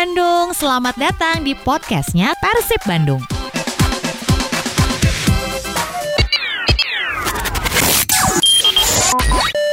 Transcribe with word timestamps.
Bandung, 0.00 0.56
selamat 0.56 0.96
datang 0.96 1.44
di 1.44 1.52
podcastnya 1.52 2.32
Persib 2.40 2.80
Bandung. 2.88 3.20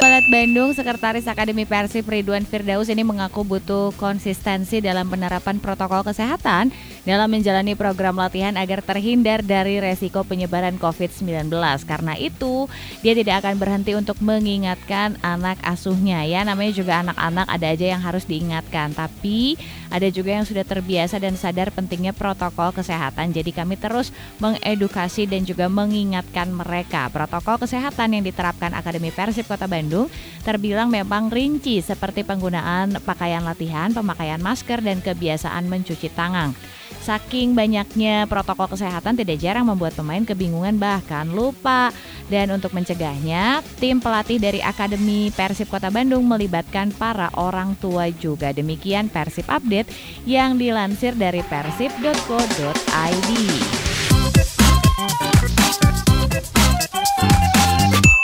Balat 0.04 0.28
Bandung, 0.28 0.76
Sekretaris 0.76 1.32
Akademi 1.32 1.64
Persib 1.64 2.12
Ridwan 2.12 2.44
Firdaus 2.44 2.92
ini 2.92 3.08
mengaku 3.08 3.48
butuh 3.48 3.96
konsistensi 3.96 4.84
dalam 4.84 5.08
penerapan 5.08 5.64
protokol 5.64 6.04
kesehatan 6.04 6.76
dalam 7.08 7.32
menjalani 7.32 7.72
program 7.80 8.20
latihan 8.20 8.60
agar 8.60 8.84
terhindar 8.84 9.40
dari 9.40 9.80
resiko 9.80 10.28
penyebaran 10.28 10.76
COVID-19. 10.76 11.48
Karena 11.88 12.20
itu, 12.20 12.68
dia 13.00 13.16
tidak 13.16 13.48
akan 13.48 13.56
berhenti 13.56 13.96
untuk 13.96 14.20
mengingatkan 14.20 15.16
anak 15.24 15.56
asuhnya. 15.64 16.28
Ya, 16.28 16.44
namanya 16.44 16.76
juga 16.76 17.00
anak-anak 17.08 17.48
ada 17.48 17.68
aja 17.72 17.86
yang 17.96 18.04
harus 18.04 18.28
diingatkan. 18.28 18.92
Tapi 18.92 19.56
ada 19.88 20.12
juga 20.12 20.36
yang 20.36 20.44
sudah 20.44 20.68
terbiasa 20.68 21.16
dan 21.24 21.40
sadar 21.40 21.72
pentingnya 21.72 22.12
protokol 22.12 22.76
kesehatan. 22.76 23.32
Jadi 23.32 23.56
kami 23.56 23.80
terus 23.80 24.12
mengedukasi 24.44 25.32
dan 25.32 25.48
juga 25.48 25.72
mengingatkan 25.72 26.52
mereka. 26.52 27.08
Protokol 27.08 27.64
kesehatan 27.64 28.20
yang 28.20 28.24
diterapkan 28.28 28.76
Akademi 28.76 29.16
Persib 29.16 29.48
Kota 29.48 29.64
Bandung 29.64 30.12
terbilang 30.44 30.92
memang 30.92 31.32
rinci 31.32 31.80
seperti 31.80 32.28
penggunaan 32.28 33.00
pakaian 33.08 33.48
latihan, 33.48 33.96
pemakaian 33.96 34.44
masker, 34.44 34.84
dan 34.84 35.00
kebiasaan 35.00 35.72
mencuci 35.72 36.12
tangan. 36.12 36.52
Saking 37.04 37.54
banyaknya 37.58 38.26
protokol 38.30 38.72
kesehatan 38.72 39.18
tidak 39.18 39.38
jarang 39.42 39.68
membuat 39.70 39.94
pemain 39.98 40.24
kebingungan 40.24 40.78
bahkan 40.80 41.28
lupa. 41.30 41.94
Dan 42.28 42.52
untuk 42.52 42.76
mencegahnya, 42.76 43.64
tim 43.80 44.04
pelatih 44.04 44.36
dari 44.36 44.60
Akademi 44.60 45.32
Persib 45.32 45.72
Kota 45.72 45.88
Bandung 45.88 46.28
melibatkan 46.28 46.92
para 46.92 47.32
orang 47.40 47.76
tua 47.80 48.12
juga. 48.12 48.52
Demikian 48.52 49.08
Persib 49.08 49.48
Update 49.48 49.92
yang 50.28 50.60
dilansir 50.60 51.16
dari 51.16 51.40
persib.co.id. 51.48 53.32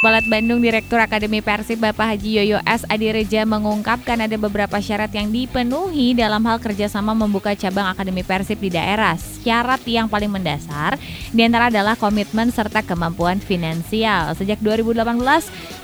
Balat 0.04 0.28
Bandung 0.28 0.60
Direktur 0.60 1.00
Akademi 1.00 1.40
Persib 1.40 1.80
Bapak 1.80 2.12
Haji 2.12 2.44
Yoyo 2.44 2.60
S. 2.68 2.84
Adireja 2.92 3.48
mengungkapkan 3.48 4.20
ada 4.20 4.36
beberapa 4.36 4.76
syarat 4.84 5.16
yang 5.16 5.32
dipenuhi 5.32 6.12
dalam 6.12 6.44
hal 6.44 6.60
kerjasama 6.60 7.16
membuka 7.16 7.56
cabang 7.56 7.88
Akademi 7.88 8.20
Persib 8.20 8.60
di 8.60 8.68
daerah. 8.68 9.16
Syarat 9.16 9.80
yang 9.88 10.12
paling 10.12 10.28
mendasar 10.28 11.00
di 11.32 11.40
antara 11.48 11.72
adalah 11.72 11.96
komitmen 11.96 12.52
serta 12.52 12.84
kemampuan 12.84 13.40
finansial. 13.40 14.36
Sejak 14.36 14.60
2018, 14.60 15.08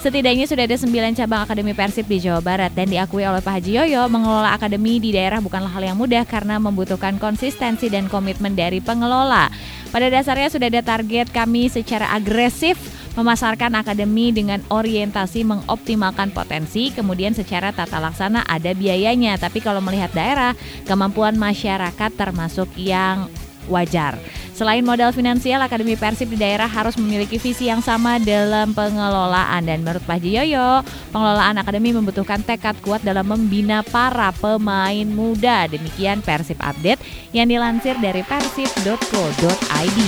setidaknya 0.04 0.52
sudah 0.52 0.68
ada 0.68 0.76
9 0.76 1.16
cabang 1.16 1.48
Akademi 1.48 1.72
Persib 1.72 2.04
di 2.12 2.20
Jawa 2.20 2.44
Barat 2.44 2.76
dan 2.76 2.92
diakui 2.92 3.24
oleh 3.24 3.40
Pak 3.40 3.64
Haji 3.64 3.72
Yoyo 3.72 4.12
mengelola 4.12 4.52
akademi 4.52 5.00
di 5.00 5.16
daerah 5.16 5.40
bukanlah 5.40 5.72
hal 5.72 5.96
yang 5.96 5.96
mudah 5.96 6.28
karena 6.28 6.60
membutuhkan 6.60 7.16
konsistensi 7.24 7.88
dan 7.88 8.12
komitmen 8.12 8.52
dari 8.52 8.84
pengelola. 8.84 9.48
Pada 9.96 10.12
dasarnya 10.12 10.52
sudah 10.52 10.68
ada 10.68 10.84
target 10.84 11.32
kami 11.32 11.72
secara 11.72 12.12
agresif 12.12 12.99
memasarkan 13.18 13.78
akademi 13.78 14.30
dengan 14.30 14.62
orientasi 14.70 15.46
mengoptimalkan 15.46 16.34
potensi, 16.34 16.94
kemudian 16.94 17.34
secara 17.34 17.74
tata 17.74 17.98
laksana 17.98 18.46
ada 18.46 18.74
biayanya. 18.76 19.38
Tapi 19.40 19.62
kalau 19.62 19.82
melihat 19.82 20.14
daerah, 20.14 20.54
kemampuan 20.86 21.38
masyarakat 21.38 22.12
termasuk 22.18 22.70
yang 22.78 23.30
wajar. 23.70 24.18
Selain 24.60 24.84
modal 24.84 25.16
finansial, 25.16 25.64
Akademi 25.64 25.96
Persib 25.96 26.36
di 26.36 26.38
daerah 26.42 26.68
harus 26.68 27.00
memiliki 27.00 27.40
visi 27.40 27.72
yang 27.72 27.80
sama 27.80 28.20
dalam 28.20 28.76
pengelolaan 28.76 29.64
dan 29.64 29.88
menurut 29.88 30.04
Pak 30.04 30.20
Jiyoyo, 30.20 30.84
pengelolaan 31.16 31.56
akademi 31.64 31.96
membutuhkan 31.96 32.44
tekad 32.44 32.76
kuat 32.84 33.00
dalam 33.00 33.24
membina 33.24 33.88
para 33.88 34.36
pemain 34.36 35.08
muda. 35.08 35.72
Demikian 35.72 36.20
Persib 36.20 36.60
Update 36.60 37.00
yang 37.32 37.48
dilansir 37.48 37.96
dari 38.04 38.20
persib.co.id. 38.28 40.00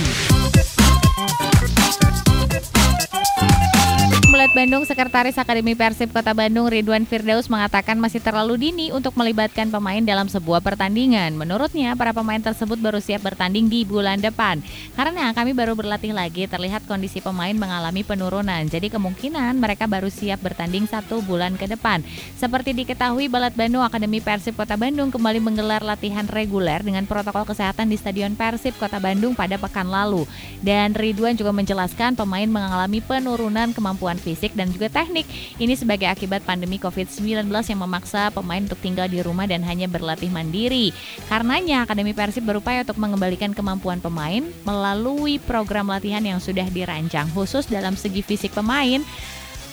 Mulet 4.52 4.68
Bandung, 4.68 4.84
Sekretaris 4.84 5.40
Akademi 5.40 5.72
Persib 5.72 6.12
Kota 6.12 6.36
Bandung 6.36 6.68
Ridwan 6.68 7.08
Firdaus 7.08 7.48
mengatakan 7.48 7.96
masih 7.96 8.20
terlalu 8.20 8.68
dini 8.68 8.92
untuk 8.92 9.16
melibatkan 9.16 9.72
pemain 9.72 10.04
dalam 10.04 10.28
sebuah 10.28 10.60
pertandingan. 10.60 11.32
Menurutnya, 11.40 11.96
para 11.96 12.12
pemain 12.12 12.36
tersebut 12.36 12.76
baru 12.76 13.00
siap 13.00 13.24
bertanding 13.24 13.72
di 13.72 13.88
bulan 13.88 14.20
depan. 14.20 14.60
Karena 14.92 15.32
kami 15.32 15.56
baru 15.56 15.72
berlatih 15.72 16.12
lagi, 16.12 16.44
terlihat 16.44 16.84
kondisi 16.84 17.24
pemain 17.24 17.56
mengalami 17.56 18.04
penurunan. 18.04 18.68
Jadi 18.68 18.92
kemungkinan 18.92 19.56
mereka 19.56 19.88
baru 19.88 20.12
siap 20.12 20.44
bertanding 20.44 20.84
satu 20.84 21.24
bulan 21.24 21.56
ke 21.56 21.64
depan. 21.64 22.04
Seperti 22.36 22.76
diketahui, 22.76 23.32
Balat 23.32 23.56
Bandung 23.56 23.80
Akademi 23.80 24.20
Persib 24.20 24.60
Kota 24.60 24.76
Bandung 24.76 25.08
kembali 25.08 25.40
menggelar 25.40 25.80
latihan 25.80 26.28
reguler 26.28 26.84
dengan 26.84 27.08
protokol 27.08 27.48
kesehatan 27.48 27.88
di 27.88 27.96
Stadion 27.96 28.36
Persib 28.36 28.76
Kota 28.76 29.00
Bandung 29.00 29.32
pada 29.32 29.56
pekan 29.56 29.88
lalu. 29.88 30.28
Dan 30.60 30.92
Ridwan 30.92 31.40
juga 31.40 31.56
menjelaskan 31.56 32.20
pemain 32.20 32.52
mengalami 32.52 33.00
penurunan 33.00 33.72
kemampuan 33.72 34.20
fisik 34.20 34.41
dan 34.50 34.74
juga 34.74 34.90
teknik. 34.90 35.30
Ini 35.62 35.78
sebagai 35.78 36.10
akibat 36.10 36.42
pandemi 36.42 36.82
COVID-19 36.82 37.46
yang 37.46 37.80
memaksa 37.86 38.34
pemain 38.34 38.66
untuk 38.66 38.82
tinggal 38.82 39.06
di 39.06 39.22
rumah 39.22 39.46
dan 39.46 39.62
hanya 39.62 39.86
berlatih 39.86 40.34
mandiri. 40.34 40.90
Karenanya, 41.30 41.86
Akademi 41.86 42.10
Persib 42.10 42.42
berupaya 42.42 42.82
untuk 42.82 42.98
mengembalikan 42.98 43.54
kemampuan 43.54 44.02
pemain 44.02 44.42
melalui 44.66 45.38
program 45.38 45.86
latihan 45.94 46.26
yang 46.26 46.42
sudah 46.42 46.66
dirancang 46.66 47.30
khusus 47.30 47.70
dalam 47.70 47.94
segi 47.94 48.26
fisik 48.26 48.50
pemain. 48.50 49.06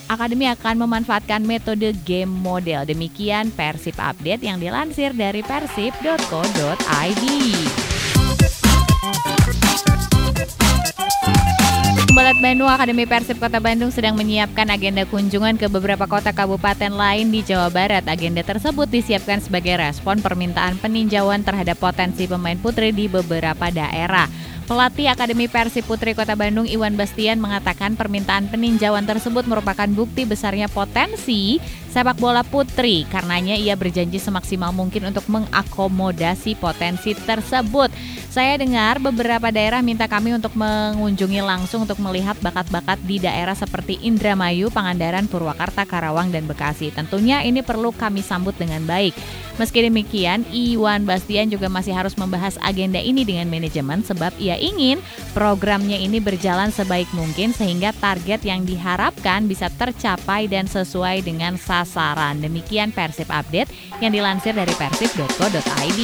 Akademi 0.09 0.49
akan 0.49 0.89
memanfaatkan 0.89 1.45
metode 1.45 1.93
game 2.01 2.29
model. 2.29 2.81
Demikian 2.81 3.53
Persib 3.53 3.93
Update 4.01 4.41
yang 4.41 4.57
dilansir 4.57 5.13
dari 5.13 5.45
persib.co.id. 5.45 7.23
Bandung 12.39 12.71
Akademi 12.71 13.03
Persib 13.03 13.35
Kota 13.35 13.59
Bandung 13.59 13.91
sedang 13.91 14.15
menyiapkan 14.15 14.63
agenda 14.71 15.03
kunjungan 15.03 15.59
ke 15.59 15.67
beberapa 15.67 16.07
kota 16.07 16.31
kabupaten 16.31 16.87
lain 16.87 17.35
di 17.35 17.43
Jawa 17.43 17.67
Barat. 17.67 18.07
Agenda 18.07 18.39
tersebut 18.47 18.87
disiapkan 18.87 19.43
sebagai 19.43 19.75
respon 19.75 20.23
permintaan 20.23 20.79
peninjauan 20.79 21.43
terhadap 21.43 21.75
potensi 21.83 22.31
pemain 22.31 22.55
putri 22.55 22.95
di 22.95 23.11
beberapa 23.11 23.67
daerah. 23.67 24.31
Pelatih 24.71 25.11
Akademi 25.11 25.51
Persib 25.51 25.83
Putri 25.83 26.15
Kota 26.15 26.39
Bandung 26.39 26.63
Iwan 26.63 26.95
Bastian 26.95 27.43
mengatakan 27.43 27.99
permintaan 27.99 28.47
peninjauan 28.47 29.03
tersebut 29.03 29.43
merupakan 29.43 29.89
bukti 29.91 30.23
besarnya 30.23 30.71
potensi 30.71 31.59
sepak 31.89 32.17
bola 32.21 32.45
putri. 32.45 33.03
Karenanya 33.09 33.57
ia 33.57 33.73
berjanji 33.73 34.21
semaksimal 34.21 34.71
mungkin 34.71 35.09
untuk 35.09 35.25
mengakomodasi 35.27 36.55
potensi 36.55 37.17
tersebut. 37.17 37.89
Saya 38.29 38.61
dengar 38.61 39.01
beberapa 39.01 39.49
daerah 39.49 39.81
minta 39.81 40.05
kami 40.05 40.37
untuk 40.37 40.53
mengunjungi 40.53 41.41
langsung 41.41 41.89
untuk 41.89 41.97
melihat 41.97 42.37
bakat-bakat 42.39 43.01
di 43.03 43.17
daerah 43.17 43.57
seperti 43.57 43.97
Indramayu, 44.05 44.69
Pangandaran, 44.69 45.25
Purwakarta, 45.25 45.83
Karawang, 45.89 46.29
dan 46.29 46.45
Bekasi. 46.45 46.93
Tentunya 46.93 47.41
ini 47.41 47.65
perlu 47.65 47.89
kami 47.89 48.21
sambut 48.21 48.53
dengan 48.53 48.85
baik. 48.85 49.17
Meski 49.59 49.83
demikian, 49.83 50.47
Iwan 50.55 51.03
Bastian 51.03 51.51
juga 51.51 51.67
masih 51.67 51.91
harus 51.91 52.15
membahas 52.15 52.55
agenda 52.63 52.95
ini 52.95 53.27
dengan 53.27 53.51
manajemen 53.51 53.99
sebab 54.07 54.31
ia 54.39 54.55
ingin 54.55 55.03
programnya 55.35 55.99
ini 55.99 56.23
berjalan 56.23 56.71
sebaik 56.71 57.11
mungkin 57.11 57.51
sehingga 57.51 57.91
target 57.91 58.47
yang 58.47 58.63
diharapkan 58.63 59.51
bisa 59.51 59.67
tercapai 59.67 60.47
dan 60.47 60.63
sesuai 60.63 61.27
dengan 61.27 61.59
sasaran. 61.83 62.43
Demikian 62.43 62.91
Persib 62.91 63.31
Update 63.31 63.71
yang 64.03 64.11
dilansir 64.11 64.51
dari 64.55 64.71
persib.co.id. 64.75 66.01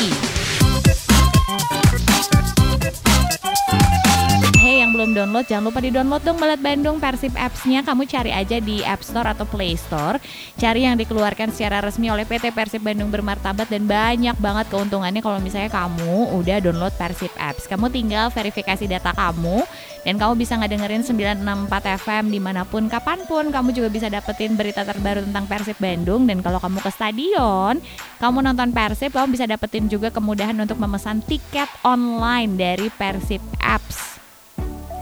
Hey 4.66 4.82
yang 4.82 4.98
belum 4.98 5.14
download, 5.14 5.46
jangan 5.46 5.70
lupa 5.70 5.78
di-download 5.78 6.26
dong 6.26 6.42
Balat 6.42 6.58
Bandung 6.58 6.98
Persib 6.98 7.38
Apps-nya. 7.38 7.86
Kamu 7.86 8.10
cari 8.10 8.34
aja 8.34 8.58
di 8.58 8.82
App 8.82 9.06
Store 9.06 9.30
atau 9.30 9.46
Play 9.46 9.78
Store. 9.78 10.18
Cari 10.58 10.90
yang 10.90 10.98
dikeluarkan 10.98 11.54
secara 11.54 11.86
resmi 11.86 12.10
oleh 12.10 12.26
PT 12.26 12.50
Persib 12.50 12.82
Bandung 12.82 13.14
Bermartabat 13.14 13.70
dan 13.70 13.86
banyak 13.86 14.34
banget 14.42 14.66
keuntungannya 14.74 15.22
kalau 15.22 15.38
misalnya 15.38 15.70
kamu 15.70 16.34
udah 16.42 16.58
download 16.66 16.98
Persib 16.98 17.30
Apps. 17.38 17.70
Kamu 17.70 17.94
tinggal 17.94 18.34
verifikasi 18.34 18.90
data 18.90 19.14
kamu 19.14 19.62
dan 20.02 20.18
kamu 20.18 20.34
bisa 20.34 20.58
ngedengerin 20.58 21.06
964 21.06 22.02
FM 22.02 22.34
di 22.34 22.42
mana 22.42 22.66
pun, 22.66 22.90
kapan 22.90 23.22
pun. 23.30 23.54
Kamu 23.54 23.70
juga 23.70 23.94
bisa 23.94 24.10
dapetin 24.10 24.58
berita 24.58 24.82
terbaru 24.82 25.30
tentang 25.30 25.46
Persib 25.46 25.78
Bandung 25.78 26.26
dan 26.26 26.42
kalau 26.42 26.58
kamu 26.58 26.82
ke 26.82 26.90
stadion, 26.90 27.78
kamu 28.18 28.42
nonton 28.42 28.74
Persib, 28.74 29.14
kamu 29.14 29.30
bisa 29.30 29.46
dapetin 29.46 29.86
juga 29.86 30.10
kemudahan 30.10 30.58
untuk 30.58 30.82
memesan 30.82 31.22
tiket 31.22 31.70
online 31.86 32.58
dari 32.58 32.90
Persib 32.90 33.46
Apps. 33.62 34.15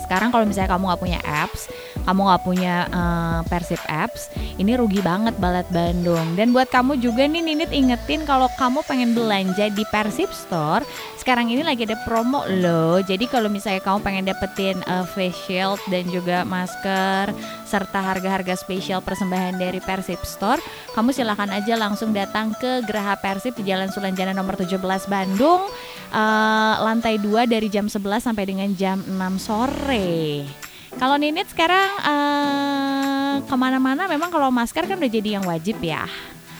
Sekarang 0.04 0.30
kalau 0.36 0.44
misalnya 0.44 0.76
kamu 0.76 0.84
nggak 0.92 1.02
punya 1.02 1.20
apps, 1.24 1.72
kamu 2.04 2.20
nggak 2.28 2.44
punya 2.44 2.76
uh, 2.92 3.40
Persib 3.48 3.80
apps, 3.88 4.32
ini 4.60 4.76
rugi 4.76 5.00
banget 5.00 5.36
Balat 5.40 5.68
Bandung. 5.72 6.36
Dan 6.36 6.52
buat 6.52 6.68
kamu 6.68 7.00
juga 7.00 7.28
nih 7.28 7.44
Ninit 7.44 7.72
ingetin 7.72 8.28
kalau 8.28 8.48
kamu 8.60 8.84
pengen 8.88 9.16
belanja 9.16 9.72
di 9.72 9.84
Persib 9.88 10.32
Store, 10.32 10.84
sekarang 11.20 11.52
ini 11.52 11.64
lagi 11.64 11.88
ada 11.88 11.96
promo 12.04 12.44
loh. 12.48 13.00
Jadi 13.00 13.28
kalau 13.32 13.48
misalnya 13.48 13.80
kamu 13.80 14.00
pengen 14.04 14.26
dapetin 14.28 14.78
uh, 14.88 15.08
face 15.08 15.36
shield 15.48 15.80
dan 15.88 16.04
juga 16.12 16.44
masker 16.44 17.32
serta 17.64 18.00
harga-harga 18.04 18.60
spesial 18.60 19.00
persembahan 19.00 19.56
dari 19.56 19.80
Persib 19.80 20.20
Store, 20.28 20.60
kamu 20.94 21.16
silahkan 21.16 21.50
aja 21.50 21.80
langsung 21.80 22.12
datang 22.12 22.52
ke 22.60 22.84
Geraha 22.84 23.16
Persib 23.18 23.56
di 23.56 23.66
Jalan 23.72 23.90
Sulanjana 23.90 24.36
nomor 24.36 24.60
17 24.60 24.78
Bandung, 25.08 25.64
uh, 26.12 26.74
lantai 26.84 27.18
2 27.18 27.48
dari 27.48 27.72
jam 27.72 27.88
11 27.88 28.20
sampai 28.20 28.44
dengan 28.44 28.70
jam 28.76 29.00
6 29.02 29.40
sore. 29.40 30.73
Kalau 30.98 31.16
Ninit 31.18 31.50
sekarang 31.50 31.90
uh, 32.00 33.36
ke 33.44 33.56
mana-mana 33.58 34.06
memang 34.06 34.30
kalau 34.30 34.54
masker 34.54 34.86
kan 34.86 34.98
udah 34.98 35.12
jadi 35.12 35.40
yang 35.40 35.46
wajib 35.46 35.82
ya. 35.82 36.06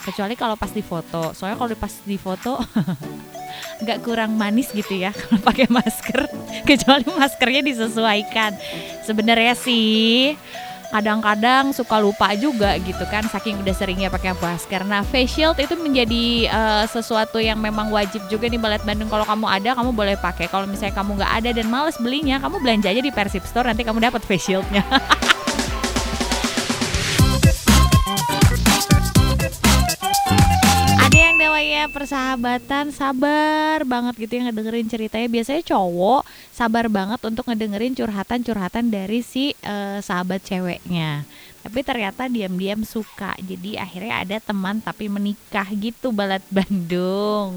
Kecuali 0.04 0.36
kalau 0.36 0.60
pas 0.60 0.72
di 0.74 0.84
foto. 0.84 1.32
Soalnya 1.32 1.58
kalau 1.58 1.70
pas 1.80 1.94
di 2.04 2.18
foto 2.20 2.60
nggak 3.84 4.00
kurang 4.04 4.34
manis 4.36 4.74
gitu 4.74 4.98
ya 4.98 5.14
kalau 5.16 5.40
pakai 5.48 5.68
masker. 5.70 6.28
Kecuali 6.66 7.06
maskernya 7.08 7.62
disesuaikan. 7.64 8.52
Sebenarnya 9.06 9.54
sih 9.56 10.34
kadang-kadang 10.94 11.74
suka 11.74 11.98
lupa 11.98 12.38
juga 12.38 12.78
gitu 12.78 13.02
kan 13.10 13.26
saking 13.26 13.58
udah 13.66 13.74
seringnya 13.74 14.14
pakai 14.14 14.38
masker. 14.38 14.86
Nah, 14.86 15.02
face 15.02 15.34
shield 15.34 15.58
itu 15.58 15.74
menjadi 15.74 16.54
uh, 16.54 16.86
sesuatu 16.86 17.42
yang 17.42 17.58
memang 17.58 17.90
wajib 17.90 18.22
juga 18.30 18.46
nih 18.46 18.62
Balet 18.62 18.86
Bandung. 18.86 19.10
Kalau 19.10 19.26
kamu 19.26 19.46
ada, 19.50 19.74
kamu 19.74 19.90
boleh 19.90 20.16
pakai. 20.22 20.46
Kalau 20.46 20.70
misalnya 20.70 20.94
kamu 20.94 21.18
nggak 21.18 21.34
ada 21.42 21.50
dan 21.50 21.66
males 21.66 21.98
belinya, 21.98 22.38
kamu 22.38 22.62
belanja 22.62 22.94
aja 22.94 23.02
di 23.02 23.10
Persib 23.10 23.42
Store 23.50 23.66
nanti 23.66 23.82
kamu 23.82 23.98
dapat 24.06 24.22
face 24.22 24.46
shieldnya. 24.46 24.86
namanya 31.84 32.00
persahabatan 32.00 32.96
sabar 32.96 33.84
banget 33.84 34.16
gitu 34.16 34.40
yang 34.40 34.48
ngedengerin 34.48 34.88
ceritanya. 34.88 35.28
Biasanya 35.28 35.64
cowok 35.68 36.24
sabar 36.56 36.88
banget 36.88 37.20
untuk 37.28 37.44
ngedengerin 37.44 37.92
curhatan-curhatan 37.92 38.88
dari 38.88 39.20
si 39.20 39.52
uh, 39.68 40.00
sahabat 40.00 40.40
ceweknya. 40.48 41.28
Tapi 41.60 41.84
ternyata 41.84 42.32
diam-diam 42.32 42.88
suka. 42.88 43.36
Jadi 43.36 43.76
akhirnya 43.76 44.24
ada 44.24 44.40
teman 44.40 44.80
tapi 44.80 45.12
menikah 45.12 45.68
gitu 45.76 46.16
balat 46.16 46.40
Bandung 46.48 47.52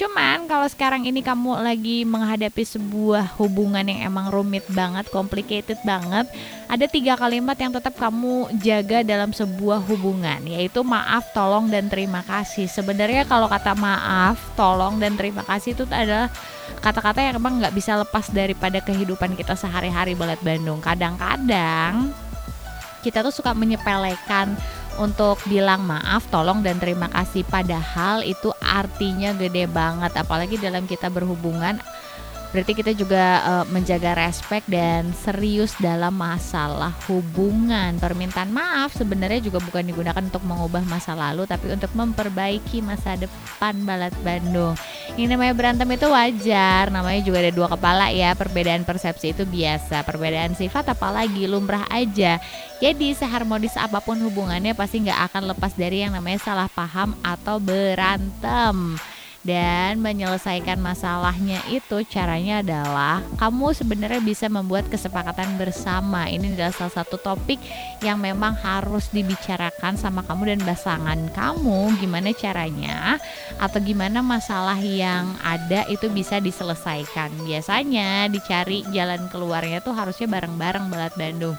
Cuman 0.00 0.48
kalau 0.48 0.64
sekarang 0.64 1.04
ini 1.04 1.20
kamu 1.20 1.60
lagi 1.60 2.08
menghadapi 2.08 2.64
sebuah 2.64 3.36
hubungan 3.36 3.84
yang 3.84 4.08
emang 4.08 4.32
rumit 4.32 4.64
banget, 4.72 5.04
complicated 5.12 5.76
banget, 5.84 6.24
ada 6.72 6.88
tiga 6.88 7.20
kalimat 7.20 7.52
yang 7.60 7.68
tetap 7.68 8.00
kamu 8.00 8.48
jaga 8.64 9.04
dalam 9.04 9.28
sebuah 9.36 9.84
hubungan, 9.84 10.40
yaitu 10.48 10.80
maaf, 10.80 11.28
tolong, 11.36 11.68
dan 11.68 11.92
terima 11.92 12.24
kasih. 12.24 12.64
Sebenarnya 12.64 13.28
kalau 13.28 13.44
kata 13.44 13.76
maaf, 13.76 14.40
tolong, 14.56 14.96
dan 14.96 15.20
terima 15.20 15.44
kasih 15.44 15.76
itu 15.76 15.84
adalah 15.92 16.32
kata-kata 16.80 17.20
yang 17.20 17.36
emang 17.36 17.60
nggak 17.60 17.76
bisa 17.76 18.00
lepas 18.00 18.32
daripada 18.32 18.80
kehidupan 18.80 19.36
kita 19.36 19.52
sehari-hari 19.52 20.16
Balat 20.16 20.40
Bandung. 20.40 20.80
Kadang-kadang 20.80 22.08
kita 23.04 23.20
tuh 23.20 23.36
suka 23.36 23.52
menyepelekan 23.52 24.56
untuk 24.98 25.38
bilang 25.46 25.86
maaf, 25.86 26.26
tolong 26.32 26.64
dan 26.64 26.80
terima 26.80 27.06
kasih. 27.12 27.46
Padahal 27.46 28.26
itu 28.26 28.50
artinya 28.58 29.30
gede 29.36 29.70
banget. 29.70 30.16
Apalagi 30.16 30.56
dalam 30.58 30.88
kita 30.88 31.12
berhubungan 31.12 31.78
Berarti 32.50 32.72
kita 32.74 32.90
juga 32.98 33.46
uh, 33.46 33.64
menjaga 33.70 34.18
respect 34.18 34.66
dan 34.66 35.14
serius 35.14 35.70
dalam 35.78 36.10
masalah 36.18 36.90
hubungan. 37.06 37.94
Permintaan 38.02 38.50
maaf 38.50 38.90
sebenarnya 38.98 39.38
juga 39.38 39.62
bukan 39.62 39.86
digunakan 39.86 40.18
untuk 40.18 40.42
mengubah 40.42 40.82
masa 40.90 41.14
lalu, 41.14 41.46
tapi 41.46 41.70
untuk 41.70 41.94
memperbaiki 41.94 42.82
masa 42.82 43.14
depan 43.14 43.78
Balat 43.86 44.10
Bandung. 44.26 44.74
Ini 45.14 45.30
namanya 45.30 45.54
berantem 45.54 45.86
itu 45.94 46.10
wajar, 46.10 46.90
namanya 46.90 47.22
juga 47.22 47.38
ada 47.38 47.52
dua 47.54 47.68
kepala 47.70 48.10
ya. 48.10 48.34
Perbedaan 48.34 48.82
persepsi 48.82 49.30
itu 49.30 49.46
biasa, 49.46 50.02
perbedaan 50.02 50.58
sifat 50.58 50.90
apalagi 50.90 51.46
lumrah 51.46 51.86
aja. 51.86 52.42
Jadi 52.82 53.14
seharmonis 53.14 53.78
apa 53.78 54.02
pun 54.02 54.18
hubungannya 54.26 54.74
pasti 54.74 55.06
nggak 55.06 55.20
akan 55.30 55.54
lepas 55.54 55.78
dari 55.78 56.02
yang 56.02 56.18
namanya 56.18 56.42
salah 56.42 56.66
paham 56.66 57.14
atau 57.22 57.62
berantem 57.62 58.98
dan 59.40 60.04
menyelesaikan 60.04 60.76
masalahnya 60.76 61.64
itu 61.72 62.04
caranya 62.12 62.60
adalah 62.60 63.24
kamu 63.40 63.72
sebenarnya 63.72 64.20
bisa 64.20 64.52
membuat 64.52 64.84
kesepakatan 64.92 65.56
bersama. 65.56 66.28
Ini 66.28 66.52
adalah 66.52 66.76
salah 66.76 67.00
satu 67.00 67.16
topik 67.16 67.56
yang 68.04 68.20
memang 68.20 68.52
harus 68.60 69.08
dibicarakan 69.08 69.96
sama 69.96 70.20
kamu 70.28 70.56
dan 70.56 70.60
pasangan 70.68 71.20
kamu 71.32 71.96
gimana 71.96 72.36
caranya 72.36 73.16
atau 73.56 73.80
gimana 73.80 74.20
masalah 74.20 74.76
yang 74.76 75.32
ada 75.40 75.88
itu 75.88 76.12
bisa 76.12 76.36
diselesaikan. 76.36 77.32
Biasanya 77.48 78.28
dicari 78.28 78.84
jalan 78.92 79.24
keluarnya 79.32 79.80
tuh 79.80 79.96
harusnya 79.96 80.28
bareng-bareng 80.28 80.92
Balat 80.92 81.16
Bandung 81.16 81.56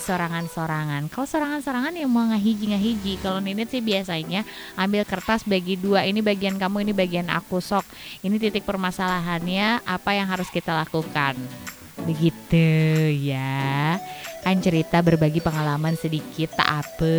sorangan-sorangan. 0.00 1.12
Kalau 1.12 1.28
sorangan-sorangan 1.28 1.92
yang 1.92 2.08
mau 2.08 2.24
ngahiji-ngahiji. 2.32 3.20
Kalau 3.20 3.38
Ninit 3.44 3.68
sih 3.68 3.84
biasanya 3.84 4.42
ambil 4.80 5.04
kertas 5.04 5.44
bagi 5.44 5.76
dua. 5.76 6.08
Ini 6.08 6.24
bagian 6.24 6.56
kamu, 6.56 6.88
ini 6.88 6.92
bagian 6.96 7.28
aku 7.28 7.60
sok. 7.60 7.84
Ini 8.24 8.40
titik 8.40 8.64
permasalahannya 8.64 9.84
apa 9.84 10.10
yang 10.16 10.26
harus 10.32 10.48
kita 10.48 10.72
lakukan. 10.72 11.36
Begitu 12.08 12.66
ya. 13.28 14.00
Kan 14.40 14.64
cerita 14.64 15.04
berbagi 15.04 15.44
pengalaman 15.44 15.94
sedikit 16.00 16.56
tak 16.56 16.84
apa. 16.84 17.16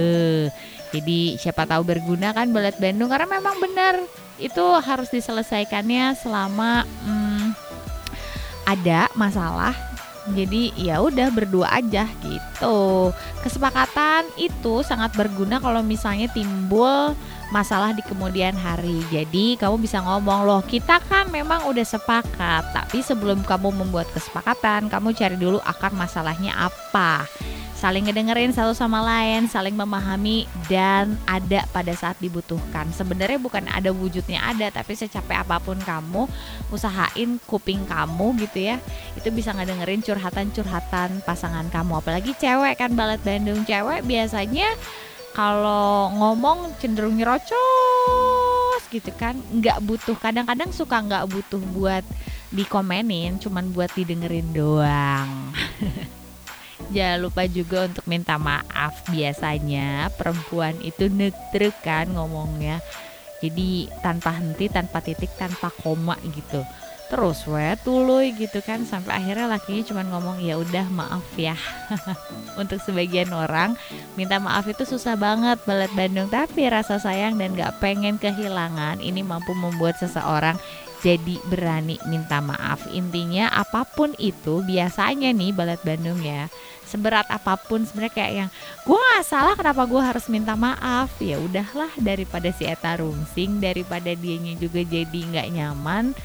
Jadi 0.90 1.38
siapa 1.38 1.70
tahu 1.70 1.86
berguna 1.86 2.34
kan 2.34 2.50
Balet 2.50 2.78
Bandung 2.82 3.14
karena 3.14 3.28
memang 3.30 3.62
benar 3.62 4.02
itu 4.36 4.66
harus 4.84 5.08
diselesaikannya 5.12 6.12
selama 6.20 6.84
hmm, 6.84 7.56
ada 8.68 9.08
masalah 9.16 9.95
jadi 10.34 10.74
ya 10.74 11.04
udah 11.06 11.30
berdua 11.30 11.70
aja 11.70 12.10
gitu. 12.26 13.14
Kesepakatan 13.46 14.26
itu 14.42 14.82
sangat 14.82 15.14
berguna 15.14 15.62
kalau 15.62 15.86
misalnya 15.86 16.26
timbul 16.34 17.14
masalah 17.54 17.94
di 17.94 18.02
kemudian 18.02 18.58
hari. 18.58 19.06
Jadi 19.14 19.60
kamu 19.62 19.86
bisa 19.86 20.02
ngomong 20.02 20.50
loh, 20.50 20.62
kita 20.66 20.98
kan 21.06 21.30
memang 21.30 21.70
udah 21.70 21.86
sepakat, 21.86 22.74
tapi 22.74 23.06
sebelum 23.06 23.46
kamu 23.46 23.70
membuat 23.86 24.10
kesepakatan, 24.18 24.90
kamu 24.90 25.14
cari 25.14 25.38
dulu 25.38 25.62
akar 25.62 25.94
masalahnya 25.94 26.58
apa 26.58 27.30
saling 27.86 28.10
ngedengerin 28.10 28.50
satu 28.50 28.74
sama 28.74 28.98
lain, 29.06 29.46
saling 29.46 29.78
memahami 29.78 30.50
dan 30.66 31.14
ada 31.30 31.70
pada 31.70 31.94
saat 31.94 32.18
dibutuhkan. 32.18 32.90
Sebenarnya 32.90 33.38
bukan 33.38 33.62
ada 33.70 33.94
wujudnya 33.94 34.42
ada, 34.42 34.74
tapi 34.74 34.98
secapek 34.98 35.46
apa 35.46 35.62
pun 35.62 35.78
kamu 35.78 36.26
usahain 36.74 37.38
kuping 37.46 37.86
kamu 37.86 38.42
gitu 38.42 38.74
ya, 38.74 38.82
itu 39.14 39.30
bisa 39.30 39.54
ngedengerin 39.54 40.02
curhatan-curhatan 40.02 41.22
pasangan 41.30 41.70
kamu. 41.70 42.02
Apalagi 42.02 42.34
cewek 42.34 42.74
kan 42.82 42.98
balat 42.98 43.22
Bandung 43.22 43.62
cewek 43.70 44.02
biasanya 44.02 44.66
kalau 45.38 46.10
ngomong 46.10 46.74
cenderung 46.82 47.22
nyerocos 47.22 48.82
gitu 48.90 49.14
kan, 49.14 49.38
nggak 49.54 49.78
butuh. 49.86 50.18
Kadang-kadang 50.18 50.74
suka 50.74 51.06
nggak 51.06 51.30
butuh 51.30 51.62
buat 51.78 52.02
dikomenin, 52.50 53.38
cuman 53.38 53.70
buat 53.70 53.94
didengerin 53.94 54.50
doang. 54.58 55.54
Jangan 56.94 57.20
lupa 57.22 57.44
juga 57.50 57.90
untuk 57.90 58.06
minta 58.06 58.38
maaf. 58.38 59.06
Biasanya 59.10 60.14
perempuan 60.14 60.78
itu 60.86 61.10
netrek 61.10 61.74
kan 61.82 62.10
ngomongnya. 62.14 62.84
Jadi 63.42 63.90
tanpa 64.02 64.34
henti, 64.38 64.70
tanpa 64.70 65.02
titik, 65.02 65.30
tanpa 65.38 65.70
koma 65.70 66.18
gitu. 66.34 66.62
Terus 67.06 67.46
we 67.46 67.78
tuluy 67.86 68.34
gitu 68.34 68.66
kan 68.66 68.82
sampai 68.82 69.22
akhirnya 69.22 69.46
lakinya 69.46 69.86
cuma 69.86 70.02
ngomong 70.10 70.42
ya 70.42 70.58
udah 70.58 70.90
maaf 70.90 71.26
ya. 71.38 71.54
Untuk 72.62 72.82
sebagian 72.82 73.30
orang 73.30 73.78
minta 74.18 74.42
maaf 74.42 74.66
itu 74.66 74.90
susah 74.90 75.14
banget 75.14 75.62
balet 75.70 75.92
Bandung. 75.94 76.26
Tapi 76.34 76.66
rasa 76.66 76.98
sayang 76.98 77.38
dan 77.38 77.54
gak 77.54 77.78
pengen 77.78 78.18
kehilangan 78.18 79.06
ini 79.06 79.22
mampu 79.22 79.54
membuat 79.54 80.02
seseorang 80.02 80.58
jadi 81.06 81.38
berani 81.46 82.02
minta 82.10 82.42
maaf. 82.42 82.90
Intinya 82.90 83.54
apa 83.54 83.86
pun 83.86 84.18
itu 84.18 84.66
biasanya 84.66 85.30
nih 85.30 85.54
balet 85.54 85.78
Bandung 85.86 86.18
ya 86.26 86.50
seberat 86.86 87.30
apa 87.30 87.58
pun 87.62 87.86
sebenarnya 87.86 88.14
kayak 88.14 88.34
yang 88.34 88.50
gue 88.86 88.98
nggak 88.98 89.26
salah 89.26 89.54
kenapa 89.54 89.86
gue 89.86 90.02
harus 90.02 90.26
minta 90.34 90.58
maaf. 90.58 91.14
Ya 91.22 91.38
udahlah 91.38 91.94
daripada 92.02 92.50
si 92.50 92.66
eta 92.66 92.98
rungsing 92.98 93.62
daripada 93.62 94.18
dianya 94.18 94.58
juga 94.58 94.82
jadi 94.82 95.20
nggak 95.30 95.50
nyaman 95.54 96.18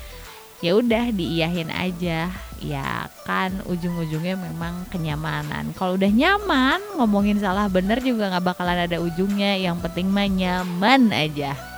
ya 0.65 0.81
udah 0.81 1.13
diiyahin 1.13 1.69
aja. 1.69 2.33
Ya 2.61 3.09
kan 3.29 3.61
ujung-ujungnya 3.69 4.37
memang 4.41 4.89
kenyamanan. 4.89 5.77
Kalau 5.77 6.01
udah 6.01 6.09
nyaman 6.09 6.81
ngomongin 6.97 7.37
salah 7.37 7.69
bener 7.69 8.01
juga 8.01 8.33
nggak 8.33 8.57
bakalan 8.57 8.89
ada 8.89 8.97
ujungnya. 8.97 9.61
Yang 9.61 9.85
penting 9.85 10.09
mah 10.09 10.29
nyaman 10.29 11.13
aja 11.13 11.70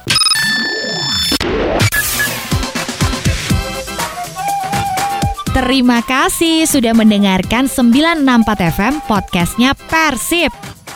Terima 5.52 6.00
kasih 6.00 6.64
sudah 6.64 6.97
mendengarkan 6.97 7.68
964 7.68 8.73
FM 8.73 9.04
podcastnya 9.04 9.76
Persib. 9.85 10.49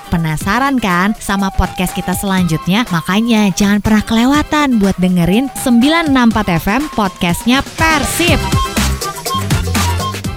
Penasaran 0.08 0.80
kan 0.80 1.12
sama 1.20 1.52
podcast 1.52 1.92
kita 1.92 2.16
selanjutnya? 2.16 2.88
Makanya 2.88 3.52
jangan 3.52 3.84
pernah 3.84 4.00
kelewatan 4.00 4.80
buat 4.80 4.96
dengerin 4.96 5.52
964 5.60 6.56
FM 6.64 6.82
podcastnya 6.96 7.60
Persib. 7.76 8.40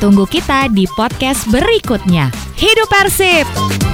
Tunggu 0.03 0.27
kita 0.27 0.67
di 0.67 0.83
podcast 0.99 1.47
berikutnya. 1.47 2.27
Hidup 2.59 2.91
Persib! 2.91 3.88